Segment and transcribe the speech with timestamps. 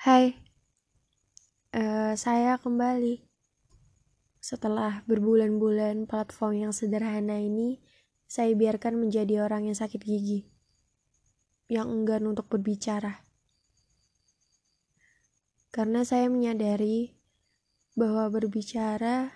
[0.00, 0.32] Hai,
[1.76, 3.20] uh, saya kembali.
[4.40, 7.84] Setelah berbulan-bulan platform yang sederhana ini,
[8.24, 10.48] saya biarkan menjadi orang yang sakit gigi,
[11.68, 13.28] yang enggan untuk berbicara.
[15.68, 17.12] Karena saya menyadari
[17.92, 19.28] bahwa berbicara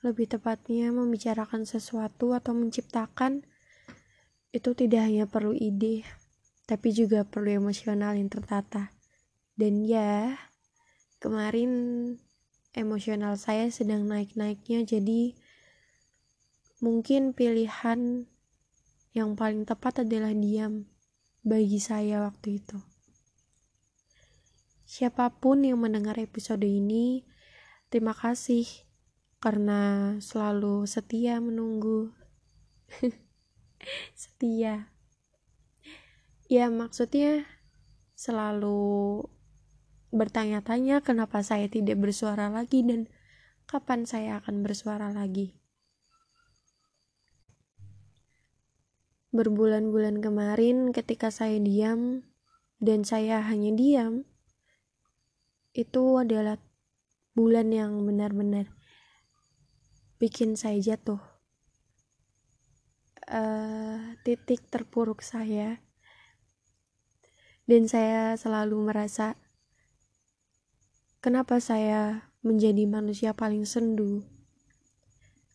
[0.00, 3.44] lebih tepatnya membicarakan sesuatu atau menciptakan
[4.48, 6.08] itu tidak hanya perlu ide,
[6.64, 8.93] tapi juga perlu emosional yang tertata.
[9.54, 10.38] Dan ya,
[11.22, 11.70] kemarin
[12.74, 15.34] emosional saya sedang naik-naiknya, jadi
[16.82, 18.26] mungkin pilihan
[19.14, 20.90] yang paling tepat adalah diam
[21.46, 22.78] bagi saya waktu itu.
[24.84, 27.22] Siapa pun yang mendengar episode ini,
[27.90, 28.66] terima kasih
[29.38, 32.10] karena selalu setia menunggu.
[34.14, 34.88] setia
[36.48, 37.44] ya maksudnya
[38.14, 39.24] selalu
[40.14, 43.10] bertanya-tanya kenapa saya tidak bersuara lagi dan
[43.66, 45.58] kapan saya akan bersuara lagi.
[49.34, 52.22] Berbulan-bulan kemarin ketika saya diam
[52.78, 54.22] dan saya hanya diam,
[55.74, 56.62] itu adalah
[57.34, 58.70] bulan yang benar-benar
[60.22, 61.18] bikin saya jatuh
[63.26, 65.82] uh, titik terpuruk saya
[67.66, 69.34] dan saya selalu merasa
[71.24, 74.20] kenapa saya menjadi manusia paling sendu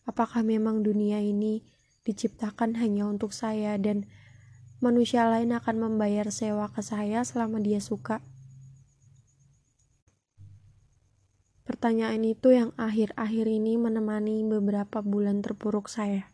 [0.02, 1.62] apakah memang dunia ini
[2.02, 4.10] diciptakan hanya untuk saya dan
[4.82, 8.18] manusia lain akan membayar sewa ke saya selama dia suka
[11.70, 16.26] Pertanyaan itu yang akhir-akhir ini menemani beberapa bulan terpuruk saya.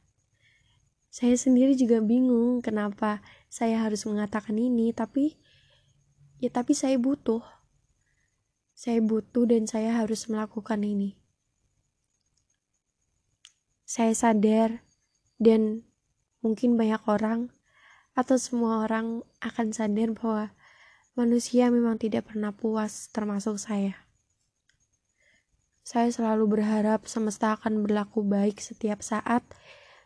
[1.12, 3.20] Saya sendiri juga bingung kenapa
[3.52, 5.36] saya harus mengatakan ini, tapi
[6.40, 7.55] ya tapi saya butuh.
[8.76, 11.16] Saya butuh dan saya harus melakukan ini.
[13.88, 14.84] Saya sadar
[15.40, 15.88] dan
[16.44, 17.48] mungkin banyak orang
[18.12, 20.52] atau semua orang akan sadar bahwa
[21.16, 23.96] manusia memang tidak pernah puas termasuk saya.
[25.80, 29.40] Saya selalu berharap semesta akan berlaku baik setiap saat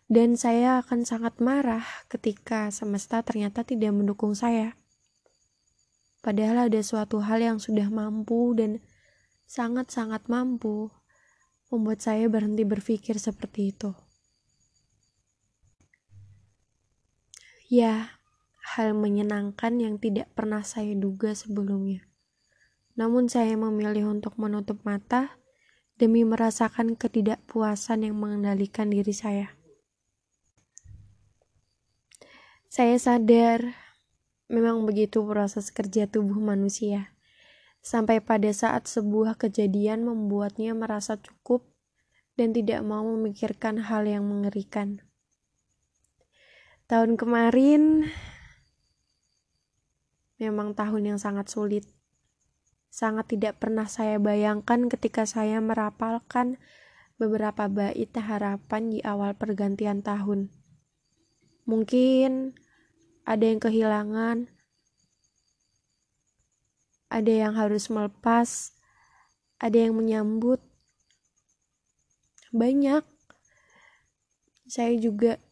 [0.06, 4.78] dan saya akan sangat marah ketika semesta ternyata tidak mendukung saya.
[6.20, 8.84] Padahal ada suatu hal yang sudah mampu dan
[9.48, 10.92] sangat-sangat mampu
[11.72, 13.96] membuat saya berhenti berpikir seperti itu.
[17.72, 18.20] Ya,
[18.76, 22.04] hal menyenangkan yang tidak pernah saya duga sebelumnya.
[22.98, 25.40] Namun saya memilih untuk menutup mata
[25.96, 29.54] demi merasakan ketidakpuasan yang mengendalikan diri saya.
[32.70, 33.89] Saya sadar
[34.50, 37.14] memang begitu proses kerja tubuh manusia.
[37.80, 41.64] Sampai pada saat sebuah kejadian membuatnya merasa cukup
[42.34, 45.00] dan tidak mau memikirkan hal yang mengerikan.
[46.90, 48.10] Tahun kemarin
[50.42, 51.86] memang tahun yang sangat sulit.
[52.90, 56.58] Sangat tidak pernah saya bayangkan ketika saya merapalkan
[57.22, 60.50] beberapa bait harapan di awal pergantian tahun.
[61.70, 62.58] Mungkin
[63.24, 64.48] ada yang kehilangan,
[67.10, 68.72] ada yang harus melepas,
[69.58, 70.62] ada yang menyambut.
[72.54, 73.02] Banyak.
[74.70, 75.42] Saya juga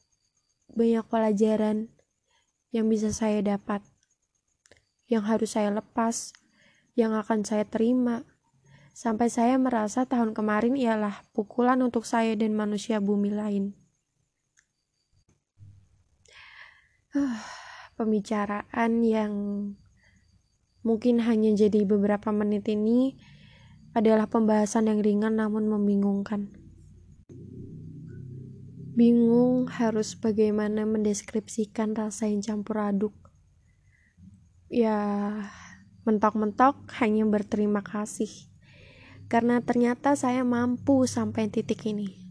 [0.71, 1.91] banyak pelajaran
[2.71, 3.83] yang bisa saya dapat,
[5.11, 6.31] yang harus saya lepas,
[6.95, 8.23] yang akan saya terima.
[8.95, 13.88] Sampai saya merasa tahun kemarin ialah pukulan untuk saya dan manusia bumi lain.
[17.99, 19.33] Pembicaraan yang
[20.87, 23.19] mungkin hanya jadi beberapa menit ini
[23.97, 26.53] adalah pembahasan yang ringan namun membingungkan.
[28.99, 33.15] Bingung harus bagaimana mendeskripsikan rasa yang campur aduk.
[34.67, 34.99] Ya,
[36.03, 38.31] mentok-mentok hanya berterima kasih.
[39.31, 42.28] Karena ternyata saya mampu sampai titik ini.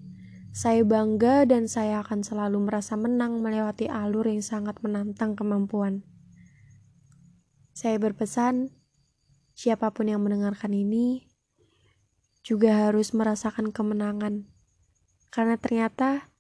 [0.54, 6.04] Saya bangga dan saya akan selalu merasa menang melewati alur yang sangat menantang kemampuan.
[7.78, 8.74] Saya berpesan,
[9.54, 11.28] siapa pun yang mendengarkan ini
[12.42, 14.48] juga harus merasakan kemenangan.
[15.30, 16.32] Karena ternyata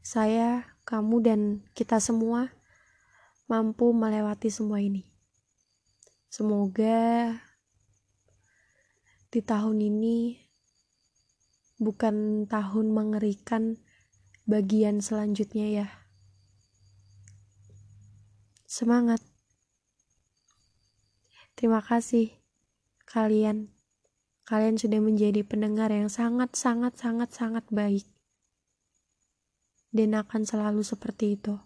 [0.00, 1.40] saya, kamu, dan
[1.76, 2.48] kita semua
[3.50, 5.10] mampu melewati semua ini.
[6.30, 7.34] Semoga
[9.34, 10.38] di tahun ini
[11.80, 13.80] bukan tahun mengerikan
[14.44, 15.88] bagian selanjutnya ya.
[18.68, 19.24] Semangat.
[21.56, 22.36] Terima kasih.
[23.10, 23.74] kalian.
[24.46, 28.06] Kalian sudah menjadi pendengar yang sangat, sangat, sangat, sangat baik.
[29.90, 31.58] Dan akan selalu seperti itu.